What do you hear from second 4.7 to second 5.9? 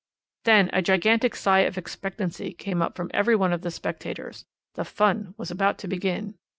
The 'fun' was about to